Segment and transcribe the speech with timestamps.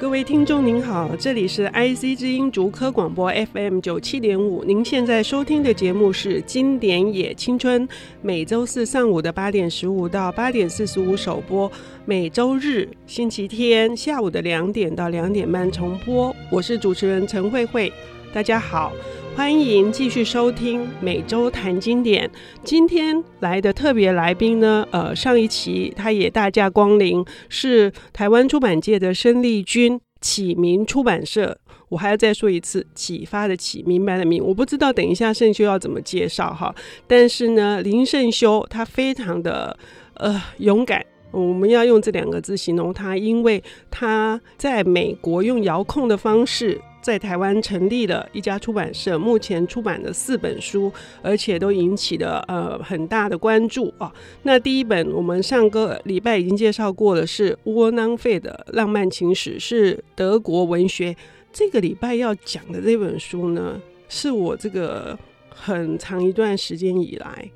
[0.00, 7.86] 各位听众您好，这里是 IC 之音竹科广播 FM 九七点五，您现在收听的节目是《经典野青春》，
[8.22, 11.70] 每周四上午的八点十五到八点四十五首播，
[12.06, 16.34] 每周日、星期天下午的两点到两点半重播。
[16.50, 17.92] 我是主持人陈慧慧，
[18.32, 18.94] 大家好。
[19.36, 22.30] 欢迎继续收听每周谈经典。
[22.62, 31.58] 今天来的特别来宾呢，呃，上一期他也大驾光临，是台湾出版界的生力军启明出版社。
[31.88, 34.44] 我还要再说一次，启发的启，明白的明。
[34.44, 36.74] 我不知道等一下圣修要怎么介绍哈，
[37.06, 39.76] 但是呢，林圣修他非常的
[40.14, 41.04] 呃勇敢。
[41.32, 46.80] 我们要用这两个字形容他，因为他在美国用遥控的方式。
[47.02, 50.92] 在台湾成立了一家出版社，目前出版了四本书，
[51.22, 54.12] 而且都引起了呃很大的关注啊。
[54.42, 61.16] 那第一本我们上个礼拜已经介绍过的是窝囊废的浪漫情史，是德国文学。
[61.52, 67.50] 这个礼拜要讲的这本书呢，是我这个很长一段时间以来，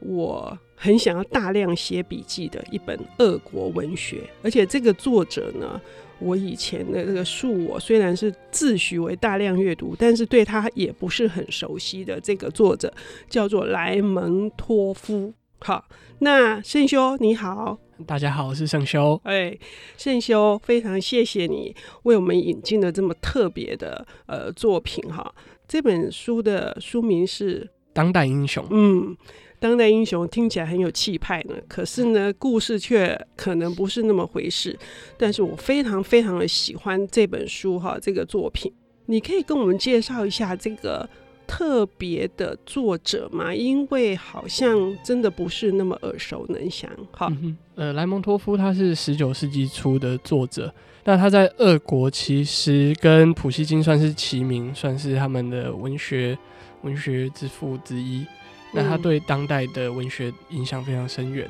[0.00, 5.80] 我很想要大量写笔记的一本俄国文学，而且这个作者呢。
[6.20, 12.20] 我以前的这个恕，我虽然是自诩为大量阅读，但是对他也不是很熟悉的。
[12.20, 12.92] 这个作者
[13.28, 15.32] 叫做莱蒙托夫。
[15.60, 15.84] 好，
[16.20, 19.20] 那圣修你好，大家好，我是圣修。
[19.24, 19.58] 哎，
[19.96, 25.34] 圣修，非常谢谢你为我们引进了这么特别的呃作品哈。
[25.66, 28.64] 这本书的书名是《当代英雄》。
[28.70, 29.16] 嗯。
[29.60, 34.76] 当代英雄听起来很有气派呢，可是呢，故事却可能不是那么回事。
[35.18, 38.72] 但是我非常非常的喜欢这本书哈，这个作品，
[39.04, 41.06] 你可以跟我们介绍一下这个
[41.46, 43.54] 特别的作者吗？
[43.54, 46.90] 因为好像真的不是那么耳熟能详。
[47.12, 50.72] 哈、嗯，呃，莱蒙托夫他是十九世纪初的作者，
[51.04, 56.38] 那他在俄国其实跟普希金算是齐名，算是他们的文学
[56.80, 58.24] 文学之父之一。
[58.72, 61.48] 那他对当代的文学影响非常深远，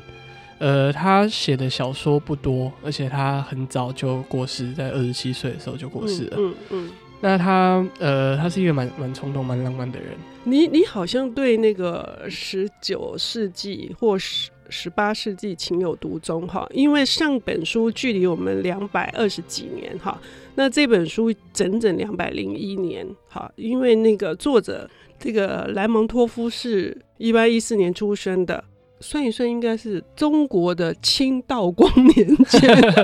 [0.59, 6.37] 呃，他写的小说不多，而且他很早就过世，在二十七岁的时候就过世了。
[6.39, 6.87] 嗯嗯。
[6.87, 10.09] 嗯，那他呃，他是一个蛮蛮冲动、蛮浪漫的人。
[10.45, 20.19] 你你好像对那个十九世纪或十十八世纪情有独钟哈，因为上本书距离我们两百二十几年哈，
[20.55, 24.89] 那这本书整整两百零一年哈，因为那个作者。
[25.23, 28.65] 这个莱蒙托夫是一八一四年出生的，
[29.01, 32.95] 算一算应该是中国的清道光年间。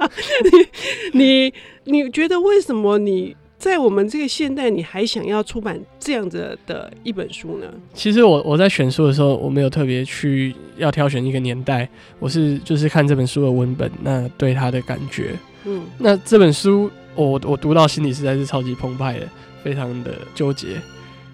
[1.12, 1.52] 你你
[1.84, 7.66] 你觉得为什么你在我们这个现代，你还想要出版这样子的一本书呢？
[7.94, 15.34] 其实我我在选书的时候，我没有特别去要挑选一个年代，我是就是看这本书的文本，那对他的感觉。
[15.64, 19.26] 嗯，那这本书我我读到心里实在是超级澎湃的，
[19.64, 20.80] 非常的纠结。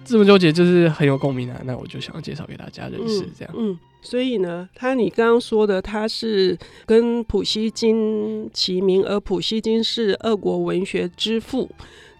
[0.05, 3.53] 这么纠结就是很有共鸣啊，那我就想要介绍给大家认识这样。
[3.55, 11.69] 嗯，嗯，所以呢，他你刚刚说的他是跟普希金齐名，而普希金是俄国文学之父。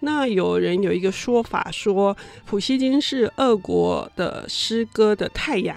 [0.04, 2.16] 那有人有一个说法说，
[2.46, 5.76] 普希金是俄国的诗歌的太阳，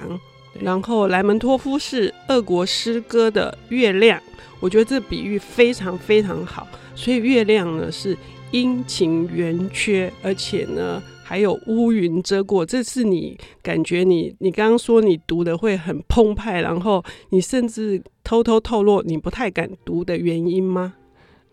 [0.61, 4.21] 然后莱蒙托夫是俄国诗歌的月亮。
[4.59, 6.67] 我觉得这比喻非常非常好。
[6.95, 8.17] 所以月亮呢是
[8.51, 11.03] 阴晴圆缺，而且呢。
[11.29, 20.95] 还有乌云遮过，这是你感觉你你刚刚说你读的会很澎湃，然后你甚至偷偷透露你不太敢读的原因吗？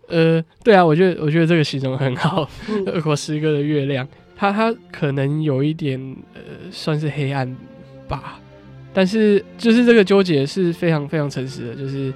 [0.08, 2.48] 呃，对啊，我觉得我觉得这个形容很好。
[2.68, 4.06] 嗯、 俄国诗歌的月亮，
[4.36, 5.98] 它它可能有一点
[6.34, 7.56] 呃，算是黑暗
[8.08, 8.38] 吧，
[8.92, 12.12] 但是就是这个纠结是非常非常诚实的，就是。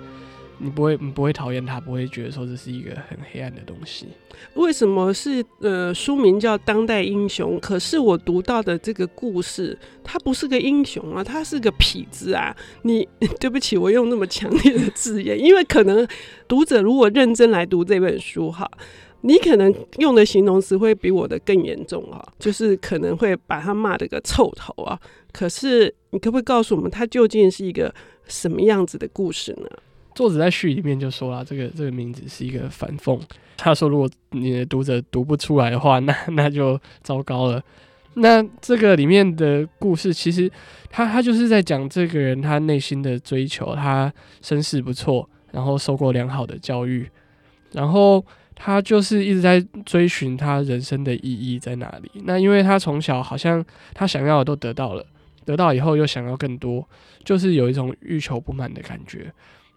[0.58, 4.06] 你不会，你不会讨厌他，不会觉得说这是一个很黑暗的东西。
[4.54, 7.56] 为什么是呃书名叫《当代英雄》？
[7.60, 12.54] 可是我读到的这个故事，他不是个英雄啊，他是个痞子啊！
[12.82, 13.08] 你
[13.40, 16.06] 对不起，我用那么强烈的字眼，因为可能
[16.46, 18.68] 读者如果认真来读这本书哈，
[19.20, 24.98] 你可能用的形容词会比我的更严重啊，就是可能会把他骂得个臭头啊。
[25.32, 27.94] 可是你可不可以告诉我们，他究竟是一个
[28.26, 29.68] 什么样子的故事呢？
[30.18, 33.16] 作者在序里面就说了，这个这个名字是一个反讽。
[33.56, 37.62] 他说，如果你的读者读不出来的话，那那就糟糕了。
[38.14, 40.50] 那这个里面的故事，其实
[40.90, 43.76] 他他就是在讲这个人他内心的追求。
[43.76, 44.12] 他
[44.42, 47.08] 身世不错，然后受过良好的教育，
[47.70, 48.24] 然后
[48.56, 52.10] 他就是一直在追寻他人生的意义在哪里。
[52.24, 55.06] 那因为他从小好像他想要的都得到了，
[55.44, 56.84] 得到以后又想要更多，
[57.22, 59.32] 就是有一种欲求不满的感觉。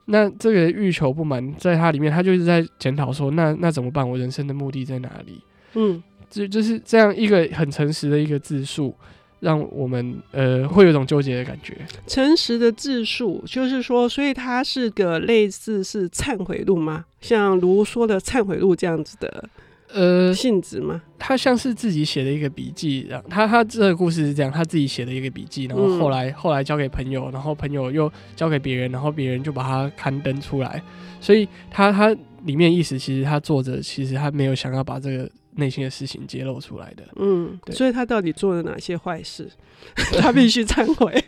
[0.05, 4.07] 那这个欲求不满，在他里面，他就一直在检讨说，那那怎么办？
[4.07, 5.41] 我人生的目的在哪里？
[5.75, 8.93] 嗯，就就是这样一个很诚实的一个自述，
[9.39, 11.77] 让我们呃会有一种纠结的感觉。
[12.07, 17.05] 诚实的自述，就是说，所以它是个类似是忏悔录吗？
[17.21, 19.49] 像卢说的忏悔录这样子的。
[19.93, 21.01] 呃，性质吗？
[21.19, 30.81] 他像是自己写的一个笔记，然后他他这个故事是这样，他自己写的一个笔记，然后后来、嗯、后来交给朋友，然后朋友又交给别人，然后别人就把它刊登出来，
[31.19, 32.15] 所以他他
[32.45, 35.29] 里面意思其实他作者其实他没有想要把这个。
[35.55, 39.49] 内心的事情揭露出来的，嗯，所以他到底做了哪些坏事？
[40.19, 41.23] 他必须忏悔。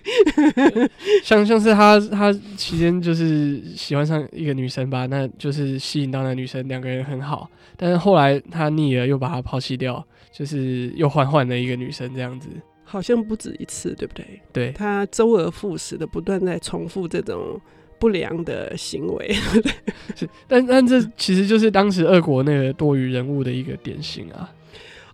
[1.23, 12.47] 像像是他他期间就是喜欢上一个女生吧，那就是吸引到那女生，两个人很好，但是后来他腻了，又把她抛弃掉，就是又换换了一个女生这样子，
[12.83, 14.41] 好像不止一次，对不对？
[14.53, 17.59] 对，他周而复始的不断在重复这种。
[18.03, 19.33] 不良的行为
[20.13, 24.53] 是，但但这其实就是当时俄国那个多余人物的一个典型啊。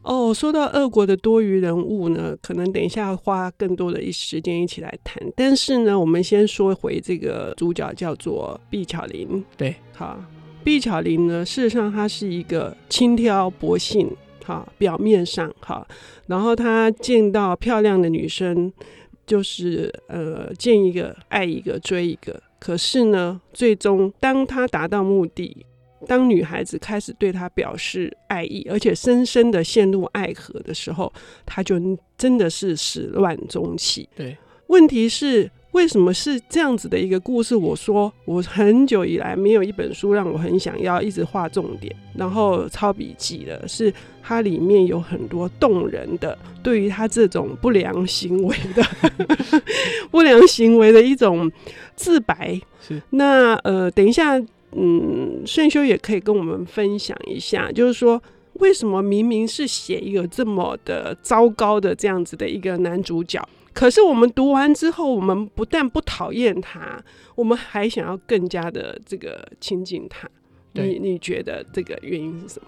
[0.01, 5.21] 哦，说到俄国的多余人物呢，可能等一下花更多的一时间一起来谈。
[5.35, 9.45] 但是呢，我们先说回这个主角叫做毕巧琳。
[9.55, 10.19] 对，好，
[10.63, 14.09] 毕巧琳呢，事实上她是一个轻佻薄幸，
[14.43, 15.87] 好，表面上好，
[16.25, 18.73] 然后她见到漂亮的女生，
[19.27, 22.41] 就是呃，见一个爱一个追一个。
[22.59, 25.65] 可是呢，最终当他达到目的，
[26.07, 31.11] 当女孩子开始对他表示爱意，而且深深的陷入爱河的时候，
[31.45, 31.79] 他就
[32.17, 34.07] 真的是始乱终弃。
[34.15, 37.55] 对，问题是为什么是这样子的一个故事？
[37.55, 43.91] 我说我很久以来没有一本书让我很想要一直画重点，然后抄笔记的，是
[44.21, 48.83] 它里面有很多动人的对于他这种不良行为的
[50.11, 51.49] 不良行为的一种。
[51.95, 54.37] 自白是那呃，等一下，
[54.73, 58.21] 嗯，顺修也可以跟我们分享一下，就是说
[58.53, 63.41] 为什么明明是写一个这么的糟糕的这样子的一个男主角，
[63.79, 67.01] 可是我们读完之后，我们不但不讨厌他，
[67.33, 70.27] 我们还想要更加的这个亲近他。
[70.73, 72.67] 你你觉得这个原因是什么？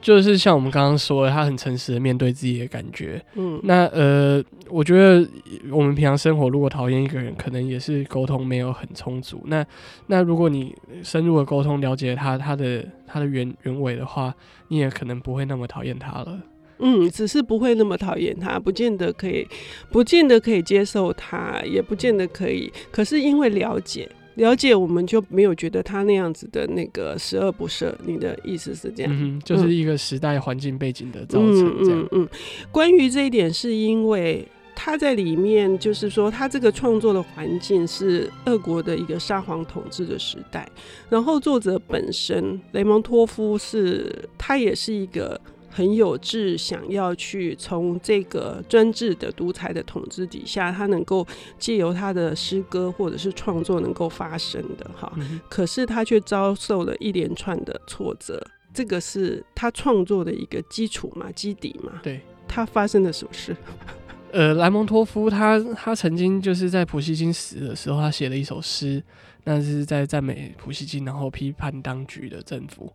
[0.00, 3.24] 就是像我们刚刚说的，他很诚实的面对自己的感觉。
[3.34, 5.24] 嗯，那呃，我觉得
[5.70, 9.40] 我们平常生活如果讨厌一个人，可能也是沟通没有很充足。
[9.46, 9.64] 那
[10.08, 14.34] 那如果你深入的沟通，了解他他的他的原原委的话，
[14.66, 16.40] 你也可能不会那么讨厌他了。
[16.78, 19.46] 嗯，只是不会那么讨厌他，不见得可以，
[19.90, 22.72] 不见得可以接受他，也不见得可以。
[22.90, 24.08] 可是因为了解。
[24.36, 27.92] 了解，我们就没有觉得他那样子的那个十恶不赦。
[28.06, 29.12] 你的意思是这样？
[29.12, 32.00] 嗯，就是一个时代环境背景的造成这样。
[32.02, 32.28] 嗯，嗯，嗯，
[32.70, 34.46] 关于这一点，是因为
[34.76, 40.70] 他在里面，就是说他这个创作的环境是俄国的一个沙皇统治的时代，
[41.10, 45.40] 然后作者本身雷蒙托夫是，他也是一个。
[45.78, 51.24] 很有志，想要去从这个专制的独裁的统治底下，他能够
[51.56, 55.12] 借由他的诗歌或者是创作能够发声的哈。
[55.18, 58.44] 嗯、可是他却遭受了一连串的挫折，
[58.74, 62.00] 这个是他创作的一个基础嘛，基底嘛。
[62.02, 63.56] 对，他发生了什么事？
[64.34, 69.00] 呃，莱蒙托夫他他曾经就是在普希金死的时候，他写了一首诗，
[69.44, 72.92] 那是在赞美普希金，然后批判当局的政府。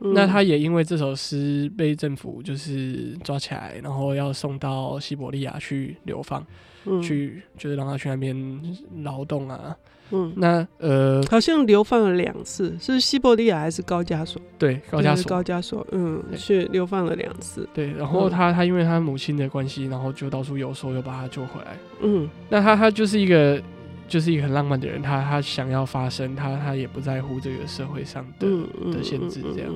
[0.00, 6.44] 那他也因为这首诗被政府就是抓起来，然后要送到西伯利亚去流放，
[6.84, 8.60] 嗯、去就是让他去那边
[9.02, 9.74] 劳动啊。
[10.10, 14.40] 嗯，那呃，好像流放了两次，是西伯利亚还是高加索？
[14.58, 17.66] 对，高加索，高加索，嗯，去流放了两次。
[17.72, 21.78] 对，然后他他因为他母亲的关系，然后就到处游说，又把他救回来。
[22.02, 23.60] 嗯，那他他就是一个。
[24.06, 29.72] 就是一个很浪漫的人，他他想要发生，他他也不在乎这个社会上的、嗯、的限制，这样。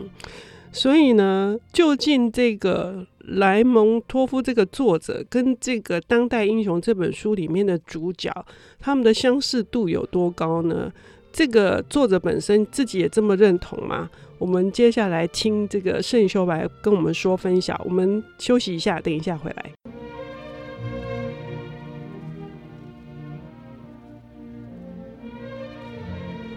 [0.71, 8.31] 所以呢，究竟这个莱蒙托夫这个作者跟这个《当代英雄》这本书里面的主角，
[8.79, 10.93] 他们的相似度有多高呢？
[11.33, 14.11] 这个作者本身自己也这么认同吗？
[14.39, 17.81] 我们接下来听这个圣修白跟我们说分享。
[17.85, 19.73] 我们休息一下，等一下回来。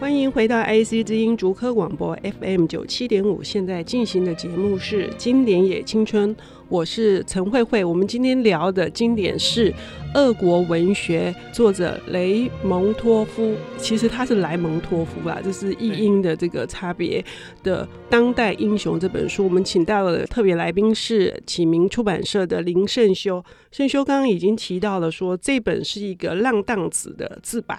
[0.01, 6.35] 欢迎回到 IC 之音竹科广播 FM 九七点五，现在进行的节目是《经典也青春》，
[6.71, 7.83] 我是陈慧慧。
[7.83, 9.73] 我们今天聊的经典是
[10.13, 17.21] 俄国文学作者雷蒙托夫，其实他是莱蒙托夫啦，这是译音的这个差别
[17.61, 19.43] 的《当代英雄》这本书。
[19.43, 23.43] 我们请到了特别来宾是启明出版社的林圣修。
[23.69, 27.75] 圣修刚刚已经提到了说，这本是一个浪荡子的自白，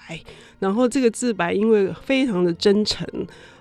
[0.59, 3.07] 然后这个自白因为非常的真诚。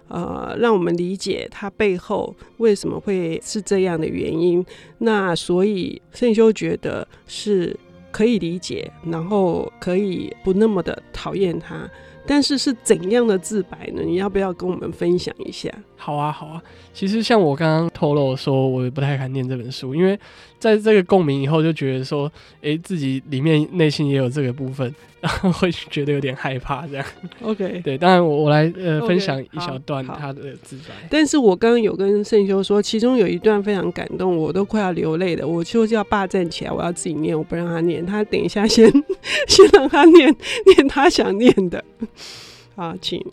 [0.09, 4.65] 呃，让我们理解他背后为什么会是这样的原因。
[4.99, 7.75] 那所以圣修觉得是
[8.11, 11.89] 可以理解，然后可以不那么的讨厌他。
[12.25, 14.03] 但是是怎样的自白呢？
[14.03, 15.69] 你要不要跟我们分享一下？
[15.97, 16.63] 好啊，好啊。
[16.95, 20.17] 其实像我刚刚透露说，我也不太敢念这本书，因为
[20.57, 24.95] 在这个共鸣以后，就觉得说，哎、欸，自己里面内心也有这个部分。
[25.23, 27.07] 然 后会觉得有点害怕，这样。
[27.43, 30.87] OK，对，当然我我来呃 okay, 分享一小段他的自白。
[31.09, 35.47] 但是我刚刚有跟圣修说，其中有一段非常感动，我都快要流泪了。
[35.47, 38.05] 我就叫霸站起来，我要自己念，我不让他念。
[38.05, 38.91] 他等一下先
[39.47, 40.35] 先让他念
[40.75, 41.85] 念他想念的。
[42.75, 43.25] 好，请。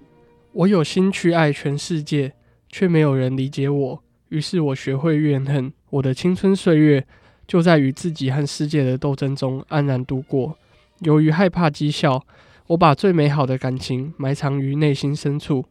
[0.52, 2.34] 我有心去爱全世界，
[2.70, 4.04] 却没有人理解我。
[4.30, 5.74] 于是我学会怨恨。
[5.90, 7.04] 我的青春岁月
[7.48, 10.56] 就在与自己和世界的斗争中安然度过。
[11.00, 12.24] 由于害怕讥笑，
[12.68, 15.66] 我把最美好的感情埋藏于内心深处，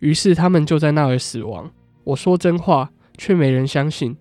[0.00, 1.70] 于是他们就在那儿死亡。
[2.04, 4.16] 我说真话，却没人相信，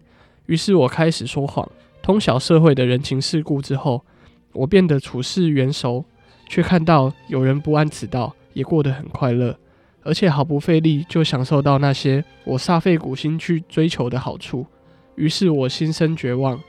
[0.46, 1.68] 于是我开始说谎。
[2.02, 4.06] 通晓社会的人情世故之后，
[4.54, 6.06] 我变得处事圆熟，
[6.48, 9.58] 却看到有人不按此道，也过得很快乐，
[10.04, 14.66] 而且毫不费力就享受到那些我煞费苦心去追求的好处。
[15.16, 16.60] 于是我心生绝望。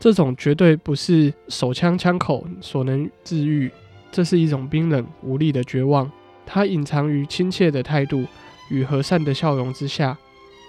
[0.00, 3.70] 这种绝对不是手枪枪口所能治愈，
[4.10, 6.10] 这是一种冰冷无力的绝望。
[6.46, 8.24] 它隐藏于亲切的态度
[8.70, 10.16] 与和善的笑容之下。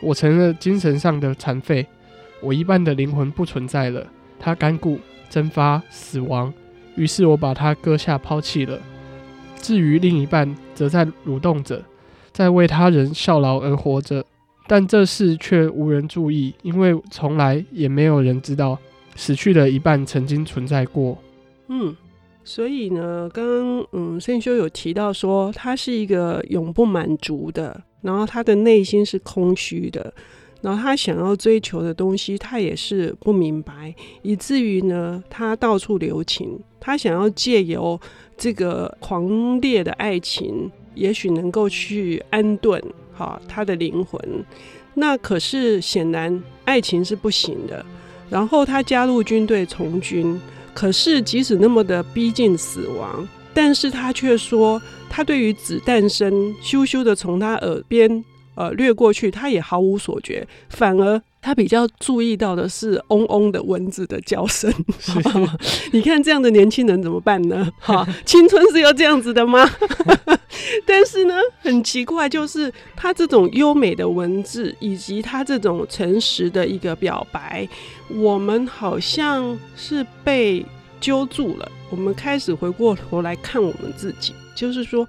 [0.03, 1.87] 我成了精神上的残废，
[2.41, 4.05] 我一半的灵魂不存在了，
[4.37, 6.53] 它干固、蒸发、死亡。
[6.95, 8.77] 于是我把它割下抛弃了。
[9.55, 11.81] 至于另一半，则在蠕动着，
[12.33, 14.25] 在为他人效劳而活着。
[14.67, 18.77] 但这事却无人注意，因为从来也没有人知道。
[19.15, 21.17] 死去的一半曾经存在过，
[21.67, 21.95] 嗯，
[22.43, 30.13] 所以呢，刚刚嗯，圣修有提到说，他是一个永不满足的，然后他的内心是空虚的，
[30.61, 37.99] 然后他想要追求的东西，他也是不明白，以至于呢，他到处留情，他想要借由
[38.37, 42.81] 这个狂烈的爱情，也许能够去安顿
[43.13, 44.19] 好他的灵魂，
[44.95, 47.85] 那可是显然爱情是不行的。
[48.31, 50.39] 然后他加入军队从军，
[50.73, 56.31] 可是即使那么的逼近死亡，但是他却说，他对于子弹声
[56.63, 58.23] 咻咻的从他耳边
[58.55, 61.21] 呃掠过去，他也毫无所觉，反而。
[61.41, 64.71] 他比较注意到的是嗡嗡的蚊子的叫声，
[65.91, 67.67] 你看这样的年轻人怎么办呢？
[67.81, 69.67] 哈，青春是要这样子的吗？
[70.85, 77.67] 但是呢，很奇怪，就是他这种优美的文字，以及他这种诚实的一个表白，
[78.09, 80.63] 我们好像是被
[80.99, 81.71] 揪住了。
[81.89, 85.07] 我们开始回过头来看我们自己，就是说，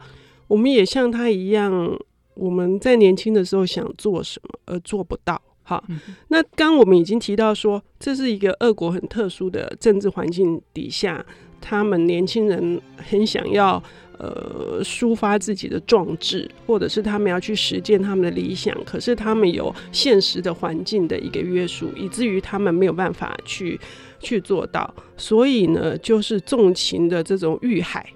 [0.49, 1.97] 我们也像他一样，
[2.35, 5.41] 我们在年轻的时候想做什么而做不到。
[5.73, 5.83] 好，
[6.29, 11.25] 那刚我们已经提到说，这是一个俄国很特殊的政治环境底下，
[11.63, 13.83] 他们年轻人很想要
[14.19, 23.81] 呃抒发自己的壮志，或者是他们要去实践他们的理想，可是他们有现实的环境的一个约束，以至于他们没有办法去
[24.21, 28.07] 去做到，所以呢，就是纵情的这种欲海，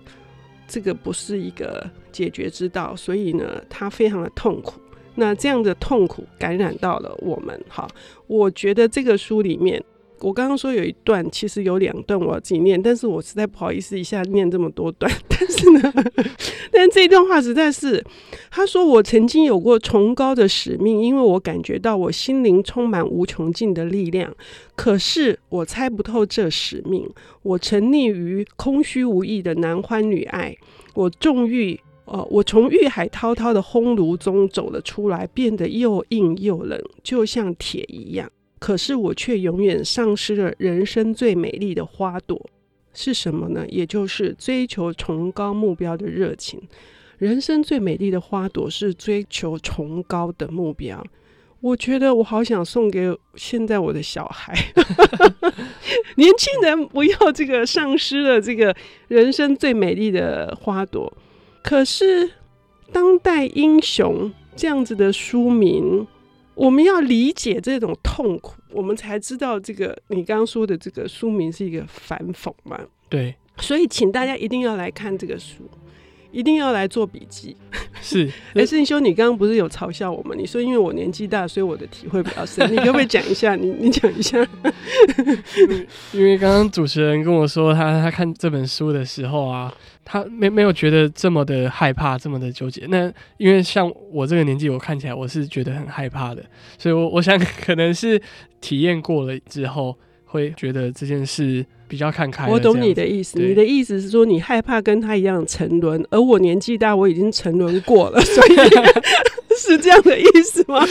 [0.68, 4.78] 这个不是一个解决之道，所以呢，他非常的痛苦。
[5.16, 7.88] 那这样的痛苦感染到了我们，哈，
[8.26, 9.82] 我觉得这个书里面，
[10.20, 15.92] 我刚刚说有一段，其实有两段我要自己念，但是我实在不好意思一下念这么多段，但是呢，
[16.72, 18.04] 但这段话实在是，
[18.50, 24.34] 他说我曾经有过崇高的使命，因为我感觉到我心灵充满无穷尽的力量，
[24.74, 27.08] 可是我猜不透这使命，
[27.42, 30.56] 我沉溺于空虚无益的男欢女爱，
[30.94, 31.80] 我纵欲。
[32.06, 38.30] 哦，我从玉海滔滔的烘炉中走了出来，变得又硬又冷，就像铁一样。
[38.58, 42.40] 可是我却永远丧失了人生最美丽的花朵，
[42.94, 43.66] 是什么呢？
[43.68, 46.62] 也就是追求崇高目标的热情。
[47.18, 51.04] 人生最美丽的花朵是追求崇高的目标。
[51.60, 54.54] 我觉得我好想送给现在我的小孩，
[56.16, 58.74] 年轻人不要这个丧失了这个
[59.08, 61.12] 人生最美丽的花朵。
[61.66, 62.30] 可是，
[62.92, 66.06] 当代英雄这样子的书名，
[66.54, 72.78] 我们要理解这种痛苦，我们才知道这个你刚刚说的这个书名是一个反讽嘛？
[73.08, 75.68] 对，所以请大家一定要来看这个书。
[76.36, 77.56] 一定要来做笔记。
[78.02, 80.34] 是，哎，圣修，你刚刚不是有嘲笑我吗？
[80.36, 82.70] 你说因为我年纪大，所以我的体会比较深。
[82.70, 83.56] 你可不可以讲一下？
[83.56, 84.38] 你你讲一下。
[86.12, 89.72] 因为刚刚主持人跟我说他，他他看这本书的时候啊，
[90.04, 92.84] 他没没有觉得这么的害怕，这么的纠结。
[92.90, 96.44] 那因为像我这个年纪，我看起来我是觉得很害怕的，
[96.76, 98.20] 所以我我想可能是
[98.60, 101.64] 体验过了之后，会觉得这件事。
[101.88, 103.38] 比较看开，我懂你的意思。
[103.38, 108.56] 你的意思是说，你害怕跟他一样沉沦，而我年纪大，我已经沉沦过了， 所以
[109.56, 110.84] 是这样的意思吗？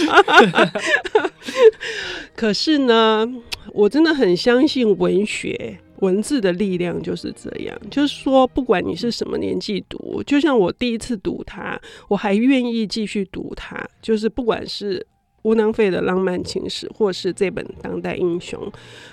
[2.36, 3.28] 可是呢，
[3.74, 7.78] 我真的很相信文学文字的力量就是这样。
[7.92, 13.78] 就是说，不管你是什么年纪读，就像我第一次读它，我还愿意继续读它。
[14.02, 15.06] 就是不管是。
[15.46, 18.60] 窝囊废的浪漫情史，或是这本当代英雄，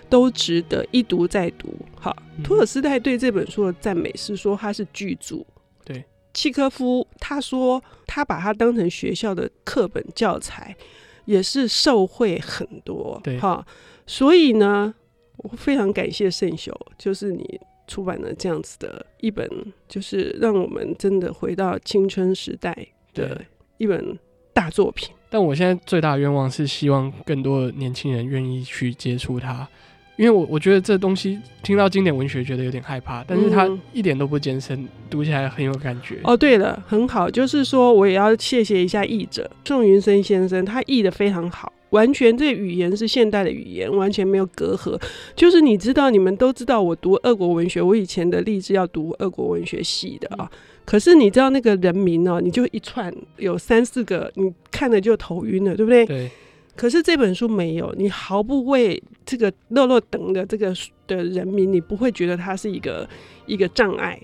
[0.08, 1.68] 都值得一读再读。
[1.94, 5.44] 好，托尔斯泰对这本书的赞美是说他是巨著。
[5.84, 10.74] 对，契科夫他说他把它当成学校的课本教材，
[11.26, 13.20] 也是受惠很多。
[13.22, 13.64] 对，哈，
[14.06, 14.94] 所以呢，
[15.36, 19.46] 我非常感谢圣修，就是你出版了这样子的一本，
[19.86, 22.74] 就是让我们真的回到青春时代
[23.12, 23.44] 的
[23.76, 24.18] 一本
[24.54, 25.14] 大作品。
[25.32, 29.66] 但我现在最大的愿望是希望更多的年轻人愿意去接触它，
[30.16, 36.18] 因为我我觉得这东西听到经典文学觉得有点害怕，但是它一点都不艰深，读起来很有感觉。
[36.24, 45.00] 哦，对了，很好，就是说我也要谢谢一下译者宋云生先生，他译的非常好，完全这语言是现代的语言，完全没有隔阂。
[45.34, 50.50] 就是你知道，你们都知道我读俄国文学，我以前的立志要读俄国文学系的啊。
[50.84, 56.04] 可是你知道那个人名哦，你就一串有三四个，你看了就头晕了，对不对？
[56.04, 56.30] 对。
[56.75, 60.75] 可是这本书没有，你毫不为这个落落等的这个
[61.06, 63.06] 的人名，你不会觉得它是一个
[63.46, 64.18] 一个障碍，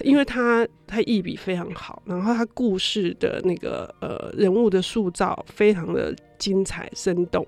[0.00, 7.46] 因为他他一笔非常好，然后他故事的那个呃人物的塑造非常的精彩生动。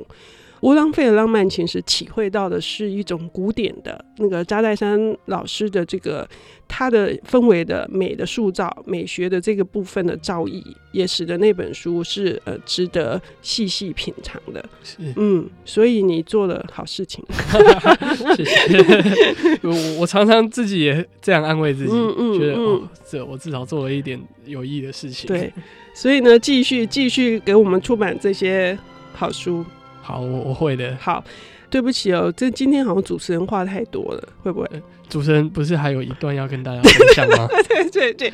[0.61, 6.27] 窝囊废的浪漫情史体会到的是一种古典的那个扎代山老师的这个
[6.67, 14.65] 他的氛围的美的塑造，美学的这个部分的造诣，也使得那本书是呃值得细细品尝的。
[14.83, 17.25] 是，嗯，所以你做了好事情，
[18.35, 19.61] 谢谢。
[19.63, 25.29] 我我常常自己也这样安慰自己，嗯嗯，觉得哦，这我至少做了一点有益的事情。
[25.29, 25.53] 对，
[25.95, 28.77] 所以呢，继续继续给我们出版这些
[29.13, 29.65] 好书。
[30.07, 30.97] 好，我我会的。
[31.01, 31.25] 好，
[31.69, 34.83] 对不起哦，这今天好像主持人话太多了，会不会？
[35.09, 37.49] 主持人不是还有一段要跟大家分享吗？
[37.69, 38.33] 对对对，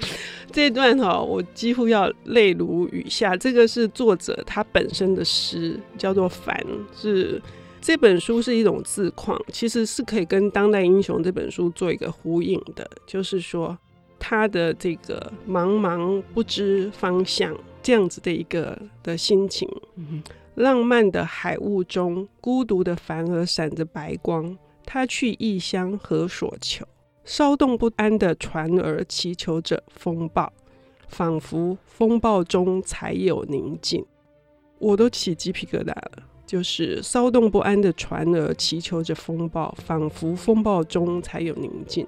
[0.53, 3.35] 这一段哈，我几乎要泪如雨下。
[3.35, 6.55] 这个是作者他本身的诗，叫做《凡》，
[7.01, 7.41] 是
[7.81, 13.77] 这本书是一种自况，其实是可以跟《当代英雄》这本书做一个呼应的，就是说
[14.19, 19.67] 他的这个茫茫不知方向这样子的一个的心情。
[19.97, 20.23] 嗯
[20.55, 24.57] 浪漫的海雾中，孤独的帆儿闪着白光。
[24.85, 26.87] 他去异乡何所求？
[27.25, 30.53] 骚动不安的船儿祈求着风暴，
[31.09, 34.05] 仿佛风暴中才有宁静。
[34.79, 36.25] 我都起鸡皮疙瘩了。
[36.45, 42.07] 就是骚动不安的船儿祈求着风暴，仿佛风暴中才有宁静。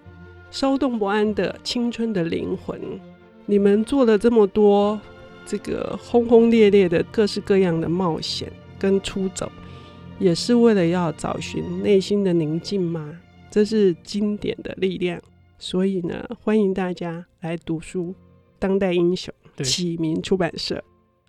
[0.51, 2.79] 骚动不安的青春的灵魂，
[3.47, 5.01] 你们做了这么多。
[5.47, 9.51] 这个轰轰烈烈的各式各样的冒险跟出走，
[10.19, 13.19] 也是为了要找寻内心的宁静吗？
[13.51, 15.21] 这是经典的力量。
[15.59, 18.09] 所以呢，欢迎大家来读书，
[18.59, 20.83] 《当代英雄》启明出版社。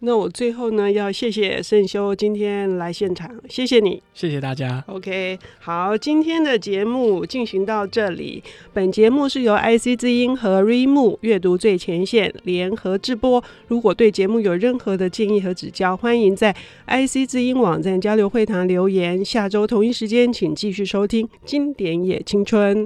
[0.06, 4.84] 那我最后呢，要谢谢圣修今天来现场，谢谢你，谢谢大家。
[4.86, 8.44] OK，好，今天的节目进行到这里。
[8.72, 13.44] 本节目是由 IC 之音和 Readmoo 阅读最前线联合制播。
[13.68, 19.26] 如果对节目有任何的建议和指教，欢迎在 IC 之音网站交流会堂留言。
[19.26, 22.78] 下周同一时间，请继续收听《经典也青春》。